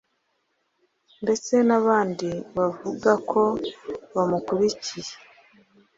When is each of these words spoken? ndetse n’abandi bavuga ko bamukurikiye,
ndetse 1.23 1.53
n’abandi 1.67 2.29
bavuga 2.57 3.11
ko 3.29 3.41
bamukurikiye, 4.15 5.11